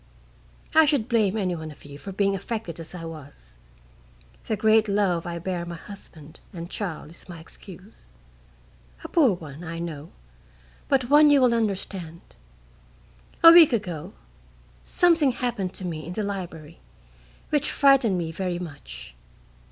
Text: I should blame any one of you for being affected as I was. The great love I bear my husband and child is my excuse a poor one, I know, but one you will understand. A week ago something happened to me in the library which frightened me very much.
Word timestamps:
I 0.73 0.87
should 0.87 1.07
blame 1.07 1.37
any 1.37 1.55
one 1.55 1.69
of 1.69 1.85
you 1.85 1.99
for 1.99 2.11
being 2.11 2.33
affected 2.33 2.79
as 2.79 2.95
I 2.95 3.05
was. 3.05 3.57
The 4.47 4.57
great 4.57 4.87
love 4.87 5.27
I 5.27 5.37
bear 5.37 5.63
my 5.63 5.75
husband 5.75 6.39
and 6.51 6.71
child 6.71 7.11
is 7.11 7.29
my 7.29 7.39
excuse 7.39 8.09
a 9.03 9.07
poor 9.07 9.33
one, 9.33 9.63
I 9.63 9.77
know, 9.77 10.09
but 10.87 11.11
one 11.11 11.29
you 11.29 11.39
will 11.39 11.53
understand. 11.53 12.21
A 13.43 13.51
week 13.51 13.73
ago 13.73 14.13
something 14.83 15.33
happened 15.33 15.75
to 15.75 15.85
me 15.85 16.07
in 16.07 16.13
the 16.13 16.23
library 16.23 16.79
which 17.51 17.69
frightened 17.71 18.17
me 18.17 18.31
very 18.31 18.57
much. 18.57 19.13